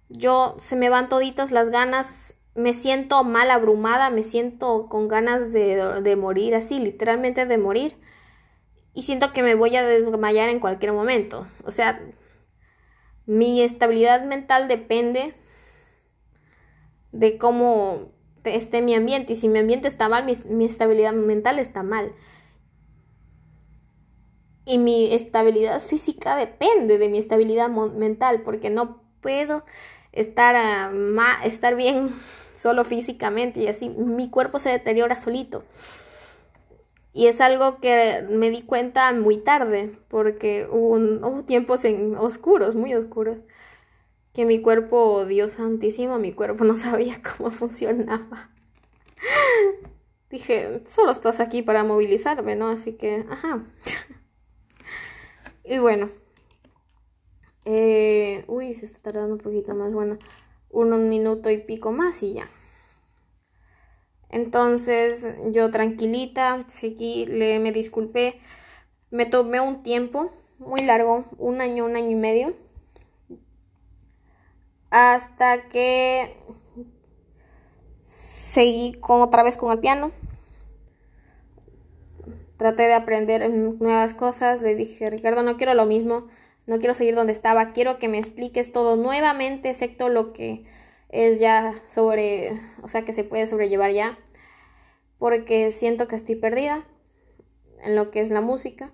yo 0.09 0.56
se 0.59 0.75
me 0.75 0.88
van 0.88 1.09
toditas 1.09 1.52
las 1.52 1.68
ganas, 1.68 2.35
me 2.56 2.75
siento 2.75 3.23
mal 3.23 3.52
abrumada, 3.52 4.11
me 4.11 4.25
siento 4.25 4.88
con 4.88 5.06
ganas 5.06 5.52
de, 5.52 6.00
de 6.02 6.16
morir, 6.16 6.56
así, 6.56 6.80
literalmente 6.80 7.47
de 7.47 7.59
morir. 7.59 7.97
Y 8.94 9.02
siento 9.04 9.33
que 9.33 9.44
me 9.44 9.54
voy 9.54 9.76
a 9.76 9.87
desmayar 9.87 10.49
en 10.49 10.59
cualquier 10.59 10.92
momento. 10.92 11.47
O 11.64 11.71
sea, 11.71 12.00
mi 13.26 13.62
estabilidad 13.62 14.25
mental 14.25 14.69
depende 14.69 15.35
de 17.12 17.38
cómo 17.38 18.12
esté 18.45 18.83
mi 18.83 18.95
ambiente. 18.95 19.33
Y 19.33 19.37
si 19.37 19.49
mi 19.49 19.59
ambiente 19.59 19.88
está 19.88 20.09
mal, 20.09 20.25
mi, 20.25 20.64
estabilidad 20.64 21.12
mental 21.12 21.59
está 21.59 21.83
mal. 21.83 22.12
Y 24.66 24.78
mi 24.78 25.12
estabilidad 25.14 25.81
física 25.81 26.37
depende 26.37 26.99
de 26.99 27.09
mi 27.09 27.19
estabilidad 27.19 27.69
mental, 27.69 28.43
porque 28.43 28.71
no 28.71 29.02
puedo 29.21 29.64
estar, 30.12 30.93
estar 31.45 31.76
bien 31.76 32.14
solo 32.57 32.85
físicamente 32.85 33.61
y 33.61 33.66
así 33.66 33.90
mi 33.90 34.31
cuerpo 34.31 34.59
se 34.59 34.71
deteriora 34.71 35.16
solito. 35.16 35.64
Y 37.16 37.28
es 37.28 37.40
algo 37.40 37.80
que 37.80 38.26
me 38.28 38.50
di 38.50 38.62
cuenta 38.62 39.12
muy 39.12 39.37
tarde, 39.37 39.97
porque 40.09 40.66
hubo, 40.68 41.44
tiempos 41.44 41.85
en 41.85 42.16
oscuros, 42.16 42.75
muy 42.75 42.92
oscuros, 42.92 43.40
que 44.33 44.44
mi 44.44 44.61
cuerpo, 44.61 45.25
Dios 45.25 45.52
santísimo, 45.52 46.18
mi 46.18 46.33
cuerpo 46.33 46.64
no 46.64 46.75
sabía 46.76 47.23
cómo 47.23 47.52
funcionaba. 47.52 48.50
Dije, 50.28 50.83
solo 50.87 51.12
estás 51.12 51.38
aquí 51.38 51.62
para 51.62 51.85
movilizarme, 51.85 52.56
¿no? 52.56 52.68
Así 52.68 52.94
que, 52.94 53.25
ajá. 53.30 53.64
y 55.64 55.78
bueno. 55.78 56.11
Eh, 57.64 58.44
uy, 58.49 58.75
se 58.75 58.87
está 58.87 58.99
tardando 58.99 59.37
un 59.37 59.40
poquito 59.40 59.73
más. 59.76 59.92
Bueno, 59.92 60.18
un 60.71 61.09
minuto 61.09 61.49
y 61.49 61.59
pico 61.59 61.92
más 61.92 62.25
y 62.25 62.35
ya. 62.35 62.49
Entonces 64.34 65.28
yo 65.52 65.70
tranquilita, 65.70 66.64
seguí, 66.66 67.24
le, 67.24 67.60
me 67.60 67.70
disculpé, 67.70 68.40
me 69.12 69.26
tomé 69.26 69.60
un 69.60 69.84
tiempo 69.84 70.28
muy 70.58 70.80
largo, 70.80 71.24
un 71.38 71.60
año, 71.60 71.84
un 71.84 71.94
año 71.94 72.10
y 72.10 72.16
medio, 72.16 72.56
hasta 74.90 75.68
que 75.68 76.36
seguí 78.02 78.94
con 78.94 79.22
otra 79.22 79.44
vez 79.44 79.56
con 79.56 79.70
el 79.70 79.78
piano. 79.78 80.10
Traté 82.56 82.88
de 82.88 82.94
aprender 82.94 83.48
nuevas 83.48 84.14
cosas, 84.14 84.62
le 84.62 84.74
dije, 84.74 85.10
Ricardo, 85.10 85.44
no 85.44 85.56
quiero 85.56 85.74
lo 85.74 85.86
mismo, 85.86 86.26
no 86.66 86.78
quiero 86.78 86.94
seguir 86.94 87.14
donde 87.14 87.32
estaba, 87.32 87.70
quiero 87.70 88.00
que 88.00 88.08
me 88.08 88.18
expliques 88.18 88.72
todo 88.72 88.96
nuevamente, 88.96 89.70
excepto 89.70 90.08
lo 90.08 90.32
que 90.32 90.64
es 91.14 91.38
ya 91.38 91.80
sobre, 91.87 92.61
o 92.83 92.88
sea, 92.88 93.04
que 93.04 93.12
se 93.12 93.23
puede 93.23 93.47
sobrellevar 93.47 93.92
ya 93.92 94.18
porque 95.18 95.71
siento 95.71 96.09
que 96.09 96.16
estoy 96.16 96.35
perdida 96.35 96.85
en 97.83 97.94
lo 97.94 98.11
que 98.11 98.21
es 98.21 98.30
la 98.30 98.40
música. 98.40 98.92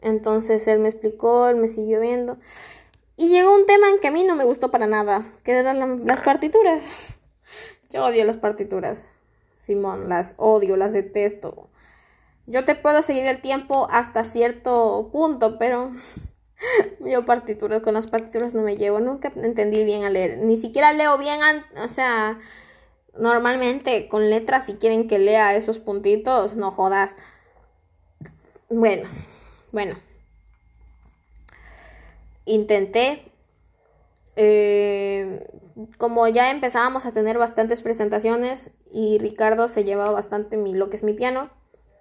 Entonces 0.00 0.66
él 0.66 0.78
me 0.80 0.88
explicó, 0.88 1.46
él 1.48 1.56
me 1.56 1.68
siguió 1.68 2.00
viendo. 2.00 2.38
Y 3.16 3.28
llegó 3.28 3.54
un 3.54 3.66
tema 3.66 3.90
en 3.90 4.00
que 4.00 4.08
a 4.08 4.10
mí 4.10 4.24
no 4.24 4.34
me 4.34 4.44
gustó 4.44 4.70
para 4.70 4.86
nada, 4.86 5.26
que 5.44 5.52
eran 5.52 6.06
las 6.06 6.22
partituras. 6.22 7.18
Yo 7.90 8.04
odio 8.04 8.24
las 8.24 8.38
partituras. 8.38 9.04
Simón, 9.56 10.08
las 10.08 10.34
odio, 10.38 10.76
las 10.76 10.94
detesto. 10.94 11.68
Yo 12.46 12.64
te 12.64 12.74
puedo 12.74 13.02
seguir 13.02 13.28
el 13.28 13.40
tiempo 13.42 13.86
hasta 13.90 14.24
cierto 14.24 15.10
punto, 15.12 15.58
pero 15.58 15.90
yo 17.00 17.24
partituras 17.24 17.82
con 17.82 17.94
las 17.94 18.06
partituras 18.06 18.54
no 18.54 18.62
me 18.62 18.76
llevo. 18.76 19.00
Nunca 19.00 19.32
entendí 19.36 19.84
bien 19.84 20.04
a 20.04 20.10
leer. 20.10 20.38
Ni 20.38 20.56
siquiera 20.56 20.92
leo 20.92 21.18
bien, 21.18 21.40
o 21.76 21.88
sea, 21.88 22.38
Normalmente 23.16 24.08
con 24.08 24.30
letras, 24.30 24.66
si 24.66 24.74
quieren 24.74 25.06
que 25.06 25.18
lea 25.18 25.54
esos 25.54 25.78
puntitos, 25.78 26.56
no 26.56 26.70
jodas. 26.70 27.16
Bueno, 28.70 29.06
bueno. 29.70 29.98
Intenté. 32.46 33.30
Eh, 34.36 35.46
como 35.98 36.26
ya 36.28 36.50
empezábamos 36.50 37.04
a 37.04 37.12
tener 37.12 37.36
bastantes 37.36 37.82
presentaciones 37.82 38.70
y 38.90 39.18
Ricardo 39.18 39.68
se 39.68 39.84
llevaba 39.84 40.12
bastante 40.12 40.56
mi, 40.56 40.72
lo 40.72 40.88
que 40.88 40.96
es 40.96 41.04
mi 41.04 41.12
piano, 41.12 41.50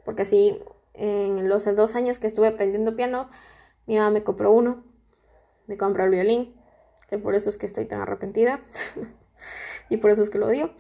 porque 0.06 0.22
así 0.22 0.60
en 0.94 1.50
los 1.50 1.66
dos 1.76 1.96
años 1.96 2.20
que 2.20 2.28
estuve 2.28 2.48
aprendiendo 2.48 2.96
piano, 2.96 3.30
mi 3.92 3.98
mamá 3.98 4.10
me 4.10 4.24
compró 4.24 4.54
uno, 4.54 4.86
me 5.68 5.76
compró 5.76 6.06
el 6.06 6.12
violín, 6.12 6.56
que 7.10 7.18
por 7.18 7.36
eso 7.36 7.50
es 7.50 7.58
que 7.58 7.66
estoy 7.66 7.84
tan 7.84 8.00
arrepentida. 8.00 8.62
y 9.90 9.98
por 9.98 10.12
eso 10.12 10.24
es 10.24 10.30
que 10.30 10.38
lo 10.38 10.48
odio. 10.48 10.72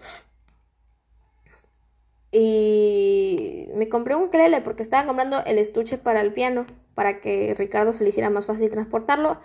Y 2.31 3.67
me 3.75 3.89
compré 3.89 4.15
un 4.15 4.23
ukelele 4.23 4.61
porque 4.61 4.81
estaba 4.81 5.05
comprando 5.05 5.43
el 5.45 5.57
estuche 5.57 5.97
para 5.97 6.21
el 6.21 6.31
piano, 6.31 6.65
para 6.95 7.19
que 7.19 7.53
Ricardo 7.53 7.91
se 7.91 8.05
le 8.05 8.11
hiciera 8.11 8.29
más 8.29 8.45
fácil 8.45 8.71
transportarlo, 8.71 9.41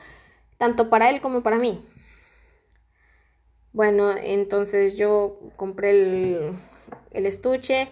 tanto 0.58 0.88
para 0.88 1.10
él 1.10 1.20
como 1.20 1.42
para 1.42 1.56
mí. 1.58 1.84
Bueno, 3.72 4.12
entonces 4.16 4.94
yo 4.94 5.40
compré 5.56 5.90
el, 5.90 7.26
estuche 7.26 7.88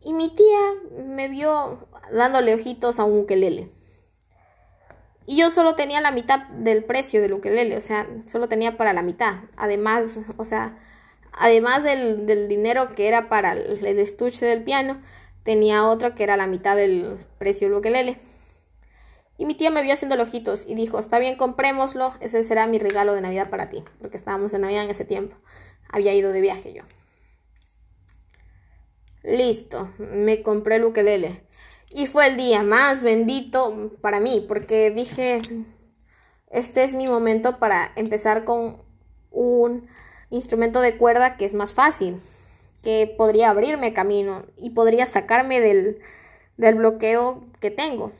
y 0.00 0.12
mi 0.12 0.34
tía 0.34 1.04
me 1.06 1.28
vio 1.28 1.86
dándole 2.10 2.54
ojitos 2.54 2.98
a 2.98 3.04
un 3.04 3.20
ukelele. 3.20 3.75
Y 5.26 5.36
yo 5.36 5.50
solo 5.50 5.74
tenía 5.74 6.00
la 6.00 6.12
mitad 6.12 6.46
del 6.50 6.84
precio 6.84 7.20
del 7.20 7.32
ukelele, 7.32 7.76
o 7.76 7.80
sea, 7.80 8.06
solo 8.26 8.48
tenía 8.48 8.76
para 8.76 8.92
la 8.92 9.02
mitad. 9.02 9.40
Además, 9.56 10.20
o 10.36 10.44
sea, 10.44 10.78
además 11.32 11.82
del, 11.82 12.48
dinero 12.48 12.94
que 12.94 13.08
era 13.08 13.28
para 13.28 13.52
el, 13.52 13.84
estuche 13.98 14.46
del 14.46 14.62
piano, 14.62 15.00
tenía 15.42 15.88
otro 15.88 16.14
que 16.14 16.22
era 16.22 16.36
la 16.36 16.46
mitad 16.46 16.76
del 16.76 17.18
precio 17.38 17.68
del 17.68 17.78
ukelele. 17.78 18.18
Y 19.36 19.46
mi 19.46 19.54
tía 19.54 19.70
me 19.70 19.82
vio 19.82 19.92
haciendo 19.92 20.20
ojitos 20.22 20.64
y 20.66 20.76
dijo, 20.76 20.98
está 20.98 21.18
bien, 21.18 21.36
comprémoslo, 21.36 22.14
ese 22.20 22.42
será 22.44 22.66
mi 22.68 22.78
regalo 22.78 23.12
de 23.12 23.20
Navidad 23.20 23.50
para 23.50 23.68
ti, 23.68 23.82
porque 24.00 24.16
estábamos 24.16 24.54
en 24.54 24.62
Navidad 24.62 24.84
en 24.84 24.90
ese 24.90 25.04
tiempo. 25.04 25.36
Había 25.90 26.14
ido 26.14 26.32
de 26.32 26.40
viaje 26.40 26.72
yo. 26.72 26.82
Listo, 29.24 29.92
me 29.98 30.42
compré 30.42 30.76
el 30.76 30.84
ukelele. 30.84 31.45
Y 31.90 32.06
fue 32.06 32.26
el 32.26 32.36
día 32.36 32.62
más 32.62 33.02
bendito 33.02 33.92
para 34.00 34.20
mí, 34.20 34.44
porque 34.46 34.90
dije, 34.90 35.40
este 36.50 36.84
es 36.84 36.94
mi 36.94 37.06
momento 37.06 37.58
para 37.58 37.92
empezar 37.96 38.44
con 38.44 38.82
un 39.30 39.88
instrumento 40.30 40.80
de 40.80 40.96
cuerda 40.96 41.36
que 41.36 41.44
es 41.44 41.54
más 41.54 41.74
fácil, 41.74 42.20
que 42.82 43.12
podría 43.16 43.50
abrirme 43.50 43.92
camino 43.92 44.46
y 44.56 44.70
podría 44.70 45.06
sacarme 45.06 45.60
del, 45.60 46.00
del 46.56 46.74
bloqueo 46.76 47.44
que 47.60 47.70
tengo. 47.70 48.12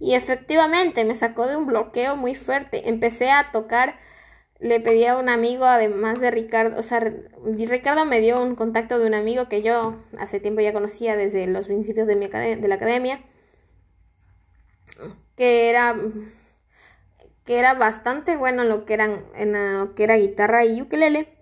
Y 0.00 0.14
efectivamente 0.14 1.04
me 1.04 1.14
sacó 1.14 1.46
de 1.46 1.56
un 1.56 1.66
bloqueo 1.66 2.16
muy 2.16 2.34
fuerte. 2.34 2.88
Empecé 2.88 3.30
a 3.30 3.50
tocar, 3.50 3.98
le 4.60 4.80
pedí 4.80 5.04
a 5.04 5.16
un 5.16 5.28
amigo, 5.28 5.64
además 5.64 6.20
de 6.20 6.30
Ricardo, 6.30 6.78
o 6.78 6.82
sea, 6.82 7.00
Ricardo 7.00 8.04
me 8.04 8.20
dio 8.20 8.42
un 8.42 8.54
contacto 8.54 8.98
de 8.98 9.06
un 9.06 9.14
amigo 9.14 9.48
que 9.48 9.62
yo 9.62 9.96
hace 10.18 10.40
tiempo 10.40 10.60
ya 10.60 10.72
conocía 10.72 11.16
desde 11.16 11.46
los 11.46 11.68
principios 11.68 12.06
de, 12.06 12.16
mi 12.16 12.26
de 12.26 12.68
la 12.68 12.74
academia, 12.74 13.24
que 15.36 15.70
era 15.70 15.94
que 17.48 17.58
era 17.58 17.72
bastante 17.72 18.36
bueno 18.36 18.60
en 18.60 18.68
lo 18.68 18.84
que, 18.84 18.92
eran, 18.92 19.24
en 19.34 19.54
lo 19.78 19.94
que 19.94 20.04
era 20.04 20.16
guitarra 20.16 20.66
y 20.66 20.82
ukelele. 20.82 21.34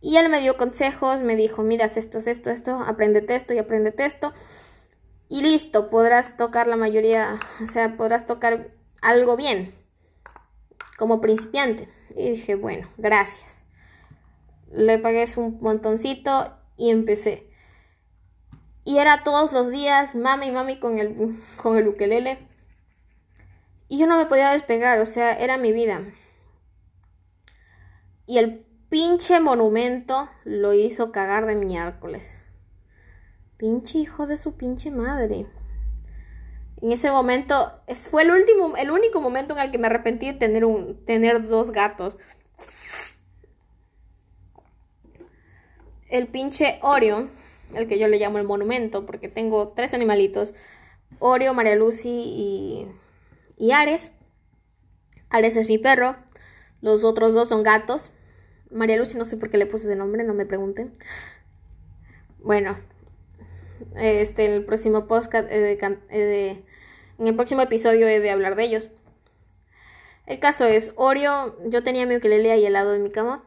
Y 0.00 0.16
él 0.16 0.28
me 0.28 0.38
dio 0.38 0.56
consejos, 0.56 1.22
me 1.22 1.34
dijo, 1.34 1.64
mira, 1.64 1.86
esto, 1.86 2.18
esto, 2.18 2.50
esto, 2.50 2.78
apréndete 2.86 3.34
esto 3.34 3.52
y 3.52 3.58
apréndete 3.58 4.04
esto. 4.04 4.32
Y 5.28 5.42
listo, 5.42 5.90
podrás 5.90 6.36
tocar 6.36 6.68
la 6.68 6.76
mayoría, 6.76 7.36
o 7.60 7.66
sea, 7.66 7.96
podrás 7.96 8.26
tocar 8.26 8.70
algo 9.02 9.36
bien, 9.36 9.74
como 11.00 11.22
principiante. 11.22 11.88
Y 12.14 12.32
dije, 12.32 12.56
bueno, 12.56 12.86
gracias. 12.98 13.64
Le 14.70 14.98
pagué 14.98 15.24
un 15.38 15.58
montoncito 15.62 16.58
y 16.76 16.90
empecé. 16.90 17.50
Y 18.84 18.98
era 18.98 19.24
todos 19.24 19.52
los 19.52 19.70
días, 19.70 20.14
mami, 20.14 20.50
mami, 20.50 20.78
con 20.78 20.98
el, 20.98 21.38
con 21.56 21.78
el 21.78 21.88
ukelele. 21.88 22.46
Y 23.88 23.96
yo 23.96 24.06
no 24.06 24.18
me 24.18 24.26
podía 24.26 24.50
despegar, 24.50 25.00
o 25.00 25.06
sea, 25.06 25.32
era 25.32 25.56
mi 25.56 25.72
vida. 25.72 26.02
Y 28.26 28.36
el 28.36 28.66
pinche 28.90 29.40
monumento 29.40 30.28
lo 30.44 30.74
hizo 30.74 31.12
cagar 31.12 31.46
de 31.46 31.54
miércoles. 31.54 32.28
Pinche 33.56 33.98
hijo 33.98 34.26
de 34.26 34.36
su 34.36 34.54
pinche 34.54 34.90
madre. 34.90 35.46
En 36.82 36.92
ese 36.92 37.10
momento, 37.10 37.72
fue 38.10 38.22
el 38.22 38.30
último, 38.30 38.76
el 38.76 38.90
único 38.90 39.20
momento 39.20 39.54
en 39.54 39.60
el 39.60 39.70
que 39.70 39.78
me 39.78 39.88
arrepentí 39.88 40.26
de 40.26 40.32
tener 40.34 40.64
un, 40.64 41.04
tener 41.04 41.46
dos 41.46 41.72
gatos. 41.72 42.16
El 46.08 46.26
pinche 46.26 46.78
Oreo, 46.82 47.28
el 47.74 47.86
que 47.86 47.98
yo 47.98 48.08
le 48.08 48.18
llamo 48.18 48.38
el 48.38 48.44
monumento, 48.44 49.04
porque 49.04 49.28
tengo 49.28 49.68
tres 49.76 49.92
animalitos. 49.92 50.54
Oreo, 51.18 51.52
María 51.52 51.76
Lucy 51.76 52.08
y, 52.08 52.86
y 53.58 53.72
Ares. 53.72 54.12
Ares 55.28 55.56
es 55.56 55.68
mi 55.68 55.78
perro. 55.78 56.16
Los 56.80 57.04
otros 57.04 57.34
dos 57.34 57.48
son 57.48 57.62
gatos. 57.62 58.10
María 58.70 58.96
Lucy 58.96 59.18
no 59.18 59.24
sé 59.24 59.36
por 59.36 59.50
qué 59.50 59.58
le 59.58 59.66
puse 59.66 59.86
ese 59.86 59.96
nombre, 59.96 60.24
no 60.24 60.32
me 60.32 60.46
pregunten. 60.46 60.92
Bueno, 62.38 62.78
este, 63.96 64.46
el 64.46 64.64
próximo 64.64 65.06
podcast, 65.06 65.46
eh, 65.50 66.64
en 67.20 67.26
el 67.28 67.36
próximo 67.36 67.60
episodio 67.60 68.08
he 68.08 68.18
de 68.18 68.30
hablar 68.30 68.56
de 68.56 68.64
ellos. 68.64 68.88
El 70.26 70.38
caso 70.38 70.64
es, 70.64 70.92
Oreo, 70.96 71.54
yo 71.68 71.82
tenía 71.82 72.06
mi 72.06 72.16
ukelele 72.16 72.50
ahí 72.50 72.64
al 72.64 72.72
lado 72.72 72.92
de 72.92 72.98
mi 72.98 73.10
cama. 73.10 73.44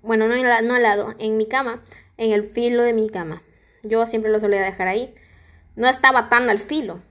Bueno, 0.00 0.26
no, 0.26 0.34
al 0.34 0.82
lado, 0.82 1.14
en 1.18 1.36
mi 1.36 1.46
cama, 1.46 1.82
en 2.16 2.32
el 2.32 2.44
filo 2.44 2.82
de 2.82 2.94
mi 2.94 3.10
cama. 3.10 3.42
Yo 3.82 4.06
siempre 4.06 4.30
lo 4.30 4.40
solía 4.40 4.62
dejar 4.62 4.88
ahí. 4.88 5.14
No 5.76 5.86
estaba 5.86 6.30
tan 6.30 6.48
al 6.48 6.58
filo. 6.58 7.02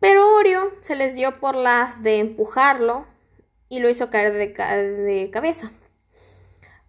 Pero 0.00 0.34
Oreo 0.34 0.72
se 0.80 0.96
les 0.96 1.14
dio 1.14 1.38
por 1.38 1.54
las 1.54 2.02
de 2.02 2.18
empujarlo 2.18 3.06
y 3.68 3.78
lo 3.78 3.88
hizo 3.88 4.10
caer 4.10 4.32
de, 4.32 4.48
de 4.48 5.30
cabeza. 5.30 5.70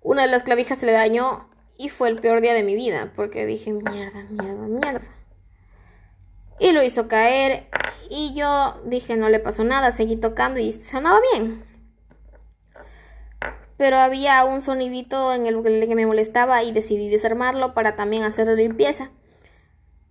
Una 0.02 0.24
de 0.24 0.30
las 0.30 0.42
clavijas 0.42 0.80
se 0.80 0.88
le 0.88 0.94
dañó 0.94 1.48
y 1.78 1.90
fue 1.90 2.10
el 2.10 2.20
peor 2.20 2.42
día 2.42 2.56
de 2.56 2.64
mi 2.64 2.76
vida, 2.76 3.14
porque 3.16 3.46
dije, 3.46 3.72
mierda, 3.72 4.24
mierda, 4.32 4.68
mierda. 4.68 5.17
Y 6.60 6.72
lo 6.72 6.84
hizo 6.84 7.08
caer 7.08 7.68
y 8.10 8.34
yo 8.34 8.82
dije, 8.86 9.16
no 9.16 9.30
le 9.30 9.40
pasó 9.40 9.64
nada, 9.64 9.92
seguí 9.92 10.16
tocando 10.16 10.60
y 10.60 10.72
sonaba 10.72 11.20
bien. 11.34 11.64
Pero 13.78 13.98
había 13.98 14.44
un 14.44 14.62
sonidito 14.62 15.34
en 15.34 15.46
el 15.46 15.62
que 15.62 15.96
me 15.96 16.08
molestaba 16.08 16.64
y 16.64 16.72
decidí 16.72 17.10
desarmarlo 17.10 17.74
para 17.74 17.96
también 17.96 18.24
hacer 18.24 18.48
limpieza. 18.48 19.12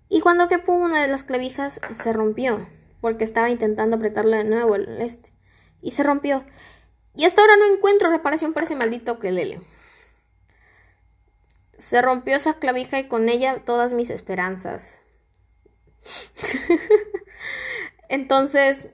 Y 0.08 0.20
cuando 0.20 0.46
que 0.46 0.58
pum, 0.58 0.82
una 0.82 1.02
de 1.02 1.08
las 1.08 1.24
clavijas 1.24 1.80
se 1.94 2.12
rompió, 2.12 2.68
porque 3.00 3.24
estaba 3.24 3.50
intentando 3.50 3.96
apretarle 3.96 4.36
de 4.36 4.44
nuevo 4.44 4.76
el 4.76 5.00
este. 5.00 5.32
Y 5.82 5.90
se 5.90 6.04
rompió. 6.04 6.44
Y 7.16 7.24
hasta 7.24 7.40
ahora 7.40 7.56
no 7.56 7.74
encuentro 7.74 8.10
reparación 8.10 8.52
para 8.52 8.66
ese 8.66 8.76
maldito 8.76 9.18
lele 9.20 9.60
se 11.78 12.00
rompió 12.02 12.36
esa 12.36 12.54
clavija 12.54 12.98
y 12.98 13.08
con 13.08 13.28
ella 13.28 13.62
todas 13.64 13.92
mis 13.92 14.10
esperanzas. 14.10 14.98
Entonces, 18.08 18.86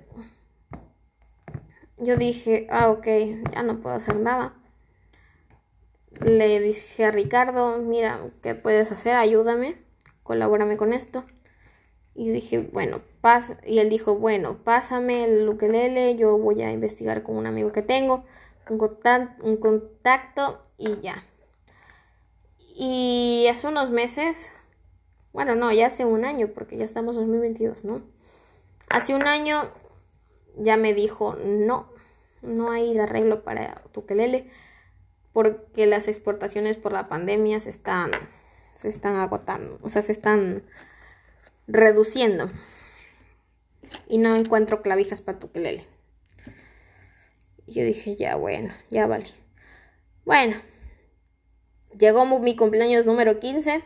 yo 1.98 2.16
dije, 2.16 2.66
ah, 2.70 2.90
ok, 2.90 3.06
ya 3.52 3.62
no 3.62 3.80
puedo 3.80 3.94
hacer 3.94 4.16
nada. 4.16 4.54
Le 6.26 6.60
dije 6.60 7.04
a 7.04 7.10
Ricardo, 7.10 7.78
mira, 7.78 8.20
¿qué 8.42 8.54
puedes 8.54 8.92
hacer? 8.92 9.16
Ayúdame, 9.16 9.76
colabórame 10.22 10.76
con 10.76 10.92
esto. 10.92 11.24
Y 12.14 12.30
dije, 12.30 12.58
bueno, 12.58 13.00
pasa. 13.20 13.58
Y 13.66 13.78
él 13.78 13.88
dijo, 13.88 14.16
bueno, 14.16 14.58
pásame 14.64 15.24
el 15.24 15.48
ukelele, 15.48 16.16
yo 16.16 16.36
voy 16.38 16.62
a 16.62 16.72
investigar 16.72 17.22
con 17.22 17.36
un 17.36 17.46
amigo 17.46 17.72
que 17.72 17.82
tengo, 17.82 18.24
un 18.68 19.56
contacto 19.56 20.66
y 20.78 21.00
ya. 21.00 21.24
Y 22.74 23.46
hace 23.50 23.68
unos 23.68 23.90
meses, 23.90 24.54
bueno, 25.32 25.54
no, 25.54 25.72
ya 25.72 25.86
hace 25.86 26.04
un 26.04 26.24
año, 26.24 26.48
porque 26.48 26.76
ya 26.76 26.84
estamos 26.84 27.16
en 27.16 27.22
2022, 27.22 27.84
¿no? 27.84 28.02
Hace 28.88 29.14
un 29.14 29.26
año 29.26 29.70
ya 30.56 30.76
me 30.76 30.94
dijo, 30.94 31.36
no, 31.42 31.90
no 32.42 32.70
hay 32.70 32.96
arreglo 32.98 33.42
para 33.42 33.82
tu 33.92 34.04
quelele, 34.04 34.50
porque 35.32 35.86
las 35.86 36.08
exportaciones 36.08 36.76
por 36.76 36.92
la 36.92 37.08
pandemia 37.08 37.58
se 37.60 37.70
están, 37.70 38.12
se 38.74 38.88
están 38.88 39.16
agotando, 39.16 39.78
o 39.82 39.88
sea, 39.88 40.02
se 40.02 40.12
están 40.12 40.64
reduciendo. 41.66 42.48
Y 44.08 44.18
no 44.18 44.36
encuentro 44.36 44.82
clavijas 44.82 45.20
para 45.20 45.38
tu 45.38 45.50
quelele. 45.50 45.86
Y 47.66 47.72
yo 47.72 47.84
dije, 47.84 48.16
ya, 48.16 48.36
bueno, 48.36 48.72
ya 48.90 49.06
vale. 49.06 49.26
Bueno, 50.24 50.56
Llegó 51.98 52.24
mi 52.24 52.56
cumpleaños 52.56 53.04
número 53.04 53.38
15 53.38 53.84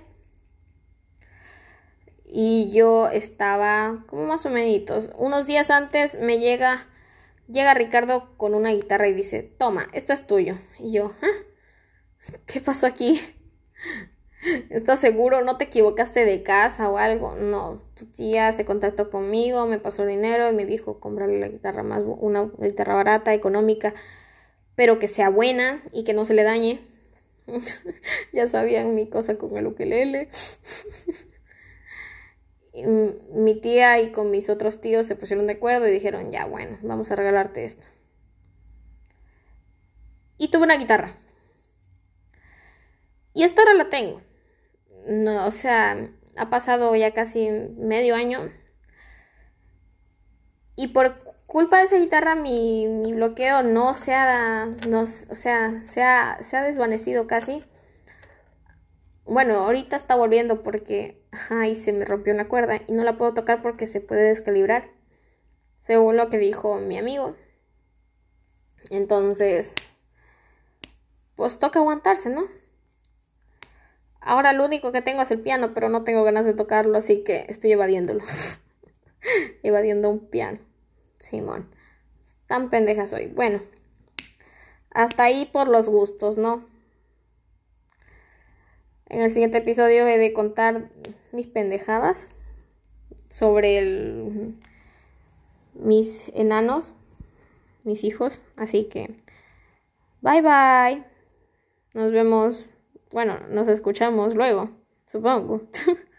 y 2.39 2.71
yo 2.71 3.09
estaba 3.09 4.05
como 4.09 4.27
más 4.27 4.45
o 4.45 4.51
menos. 4.51 5.09
Unos 5.17 5.47
días 5.47 5.71
antes 5.71 6.21
me 6.21 6.39
llega, 6.39 6.87
llega 7.49 7.73
Ricardo 7.73 8.37
con 8.37 8.55
una 8.55 8.73
guitarra 8.73 9.09
y 9.09 9.15
dice, 9.15 9.43
toma, 9.43 9.89
esto 9.95 10.13
es 10.13 10.27
tuyo. 10.27 10.59
Y 10.79 10.93
yo, 10.93 11.15
¿Ah? 11.23 12.35
¿qué 12.45 12.61
pasó 12.61 12.87
aquí? 12.87 13.19
¿Estás 14.69 15.01
seguro? 15.01 15.43
¿No 15.45 15.57
te 15.57 15.65
equivocaste 15.65 16.27
de 16.27 16.43
casa 16.43 16.91
o 16.91 16.99
algo? 16.99 17.37
No, 17.37 17.81
tu 17.95 18.05
tía 18.05 18.53
se 18.53 18.67
contactó 18.67 19.09
conmigo, 19.09 19.65
me 19.65 19.79
pasó 19.79 20.05
dinero 20.05 20.51
y 20.51 20.55
me 20.55 20.67
dijo 20.67 21.01
comprarle 21.01 21.41
la 21.41 21.49
guitarra 21.49 21.85
más, 21.85 22.03
una 22.05 22.51
guitarra 22.59 22.97
barata, 22.97 23.33
económica, 23.33 23.95
pero 24.75 24.99
que 24.99 25.09
sea 25.09 25.31
buena 25.31 25.83
y 25.91 26.05
que 26.05 26.13
no 26.13 26.27
se 26.27 26.35
le 26.35 26.43
dañe. 26.43 26.83
ya 28.35 28.47
sabían 28.47 28.95
mi 28.95 29.09
cosa 29.09 29.39
con 29.39 29.57
el 29.57 29.69
ukelele. 29.69 30.29
mi 32.85 33.55
tía 33.61 34.01
y 34.01 34.13
con 34.13 34.31
mis 34.31 34.51
otros 34.51 34.81
tíos 34.81 35.07
se 35.07 35.17
pusieron 35.17 35.47
de 35.47 35.55
acuerdo 35.55 35.89
y 35.89 35.93
dijeron, 35.93 36.29
ya 36.29 36.47
bueno, 36.47 36.79
vamos 36.83 37.11
a 37.11 37.17
regalarte 37.17 37.65
esto. 37.65 37.87
Y 40.39 40.49
tuve 40.49 40.65
una 40.65 40.77
guitarra. 40.77 41.17
Y 43.33 43.45
esta 43.45 43.63
ahora 43.63 43.75
la 43.75 43.89
tengo. 43.89 44.23
No, 45.07 45.47
o 45.47 45.51
sea, 45.51 46.11
ha 46.37 46.51
pasado 46.51 46.95
ya 46.97 47.13
casi 47.13 47.51
medio 47.79 48.15
año. 48.15 48.51
Y 50.77 50.89
por 50.89 51.23
culpa 51.47 51.79
de 51.79 51.85
esa 51.85 51.99
guitarra 51.99 52.35
mi, 52.35 53.13
bloqueo 53.15 53.63
no 53.63 53.95
se 53.95 54.13
ha, 54.15 54.67
no, 54.89 55.03
o 55.03 55.07
sea, 55.07 55.83
se 55.85 56.03
ha 56.03 56.63
desvanecido 56.65 57.27
casi. 57.27 57.65
Bueno, 59.27 59.55
ahorita 59.55 59.97
está 59.97 60.15
volviendo 60.15 60.63
porque, 60.63 61.26
ay, 61.51 61.75
se 61.75 61.93
me 61.93 62.05
rompió 62.05 62.33
una 62.33 62.49
cuerda 62.49 62.81
y 62.87 62.93
no 62.93 63.05
la 63.05 63.17
puedo 63.17 63.35
tocar 63.35 63.63
porque 63.63 63.87
se 63.87 64.01
puede 64.01 64.29
descalibrar, 64.29 64.91
según 65.81 66.17
lo 66.17 66.29
que 66.29 66.39
dijo 66.39 66.79
mi 66.79 66.99
amigo. 66.99 67.37
Entonces, 68.91 69.75
pues 71.35 71.59
toca 71.59 71.79
aguantarse, 71.79 72.31
¿no? 72.31 72.47
Ahora 74.21 74.53
lo 74.53 74.65
único 74.65 74.91
que 74.91 75.03
tengo 75.03 75.23
es 75.23 75.31
el 75.31 75.41
piano, 75.41 75.73
pero 75.73 75.89
no 75.89 76.03
tengo 76.03 76.25
ganas 76.25 76.47
de 76.47 76.55
tocarlo, 76.55 76.99
así 76.99 77.23
que 77.23 77.47
estoy 77.49 77.73
evadiéndolo. 77.73 78.25
Evadiendo 79.63 80.11
un 80.11 80.29
piano. 80.29 80.59
Simón. 81.19 81.71
Tan 82.49 82.71
pendeja 82.71 83.07
soy. 83.07 83.27
Bueno. 83.27 83.63
Hasta 84.91 85.25
ahí 85.25 85.47
por 85.47 85.69
los 85.69 85.89
gustos, 85.89 86.37
¿no? 86.37 86.65
En 89.09 89.21
el 89.21 89.31
siguiente 89.31 89.59
episodio 89.59 90.07
he 90.07 90.19
de 90.19 90.33
contar 90.33 90.91
mis 91.33 91.47
pendejadas 91.47 92.29
sobre 93.29 93.79
el, 93.79 94.57
mis 95.75 96.31
enanos, 96.35 96.95
mis 97.85 98.03
hijos. 98.03 98.41
Así 98.57 98.85
que, 98.85 99.15
bye 100.23 100.43
bye. 100.43 101.05
Nos 101.95 102.11
vemos, 102.11 102.67
bueno, 103.13 103.39
nos 103.49 103.69
escuchamos 103.69 104.35
luego, 104.35 104.71
supongo. 105.07 105.63